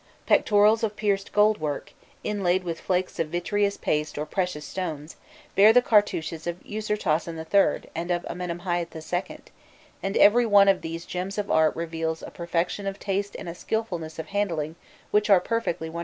Pectorals 0.25 0.81
of 0.83 0.95
pierced 0.95 1.31
gold 1.31 1.59
work, 1.59 1.93
inlaid 2.23 2.63
with 2.63 2.79
flakes 2.79 3.19
of 3.19 3.27
vitreous 3.29 3.77
paste 3.77 4.17
or 4.17 4.25
precious 4.25 4.65
stones, 4.65 5.15
bear 5.55 5.71
the 5.71 5.79
cartouches 5.83 6.47
of 6.47 6.59
Usirtasen 6.63 7.37
III. 7.37 7.87
and 7.93 8.09
of 8.09 8.23
Amenemhâît 8.23 8.95
II., 9.29 9.39
and 10.01 10.17
every 10.17 10.47
one 10.47 10.67
of 10.67 10.81
these 10.81 11.05
gems 11.05 11.37
of 11.37 11.51
art 11.51 11.75
reveals 11.75 12.23
a 12.23 12.31
perfection 12.31 12.87
of 12.87 12.97
taste 12.97 13.35
and 13.37 13.47
a 13.47 13.53
skilfulness 13.53 14.17
of 14.17 14.29
handling 14.29 14.75
which 15.11 15.29
are 15.29 15.39
perfectly 15.39 15.87
wonderful. 15.87 15.99